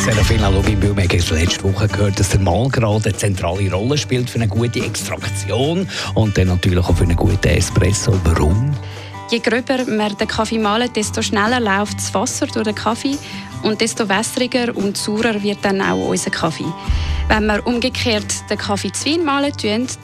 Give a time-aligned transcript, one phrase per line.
[0.00, 4.48] Serafina wir haben letzte Woche gehört, dass der Malgrad eine zentrale Rolle spielt für eine
[4.48, 8.18] gute Extraktion und dann natürlich auch für einen guten Espresso.
[8.24, 8.74] Warum?
[9.30, 13.18] Je gröber wir den Kaffee malen, desto schneller läuft das Wasser durch den Kaffee
[13.62, 16.72] und desto wässriger und saurer wird dann auch unser Kaffee.
[17.28, 19.52] Wenn wir umgekehrt den Kaffee zu Wein malen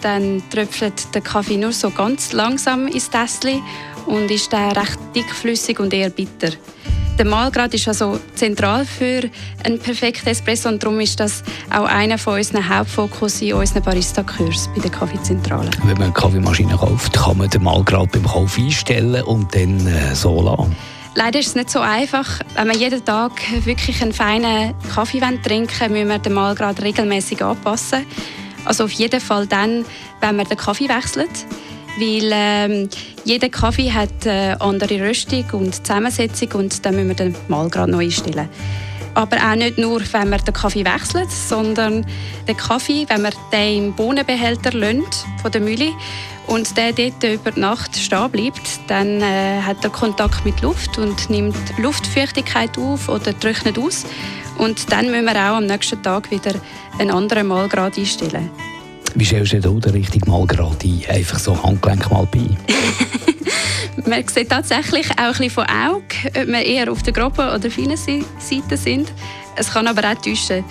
[0.03, 3.63] dann tröpfelt der Kaffee nur so ganz langsam ins Tässchen
[4.05, 6.51] und ist dann recht dickflüssig und eher bitter.
[7.19, 9.23] Der Mahlgrad ist also zentral für
[9.65, 14.69] einen perfekten Espresso und darum ist das auch einer von unseren Hauptfokus in unseren Barista-Kurs
[14.75, 15.71] bei der Kaffeezentrale.
[15.85, 20.15] Wenn man eine Kaffeemaschine kauft, kann man den Mahlgrad beim Kauf einstellen und dann äh,
[20.15, 20.77] so lassen.
[21.15, 22.41] Leider ist es nicht so einfach.
[22.55, 23.33] Wenn wir jeden Tag
[23.65, 28.05] wirklich einen feinen Kaffee trinken müssen wir den Mahlgrad regelmäßig anpassen.
[28.67, 29.87] Also auf jeden Fall dann,
[30.21, 31.47] wenn man den Kaffee wechselt
[31.99, 32.89] weil ähm,
[33.25, 38.05] jeder Kaffee hat eine andere Röstung und Zusammensetzung und dann müssen wir den Mahlgrad neu
[38.05, 38.49] einstellen.
[39.15, 42.05] Aber auch nicht nur, wenn man den Kaffee wechselt, sondern
[42.47, 45.93] den Kaffee, wenn man den im Bohnenbehälter lönt von der Mühle
[46.47, 51.31] und der dort über Nacht stehen bleibt, dann äh, hat er Kontakt mit Luft und
[51.31, 54.05] nimmt Luftfeuchtigkeit auf oder trocknet aus.
[54.59, 56.53] Und dann müssen wir auch am nächsten Tag wieder
[56.99, 58.51] einen anderen Mahlgrad einstellen.
[59.19, 61.03] Wie stellst du den richtig mal gerade ein?
[61.09, 62.51] Einfach so Handgelenk mal bei?
[64.07, 66.05] man sieht tatsächlich auch ein bisschen von Auge,
[66.39, 69.11] ob wir eher auf der groben oder feinen Seite sind.
[69.57, 70.63] Es kann aber auch täuschen.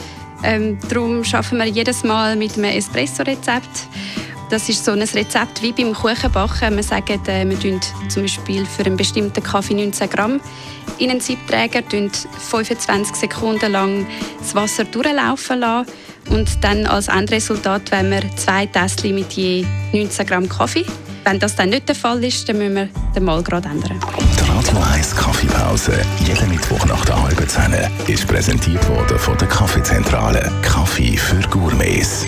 [0.43, 3.87] Ähm, darum arbeiten wir jedes Mal mit einem Espresso-Rezept.
[4.49, 6.75] Das ist so ein Rezept wie beim Kuchenbacken.
[6.75, 10.39] Wir sagen, äh, wir tun zum Beispiel für einen bestimmten Kaffee 19 Gramm
[10.99, 14.05] in einen Siebträger, 25 Sekunden lang
[14.39, 15.91] das Wasser durchlaufen lassen
[16.29, 20.85] und dann als Endresultat wenn wir zwei Tässchen mit je 19 Gramm Kaffee.
[21.23, 23.99] Wenn das dann nicht der Fall ist, dann müssen wir den Malgrad ändern.
[24.19, 27.73] Die Radio 1 Kaffeepause, jeden Mittwoch nach der halben Zehn,
[28.07, 30.51] ist präsentiert worden von der Kaffeezentrale.
[30.61, 32.27] Kaffee für Gourmets.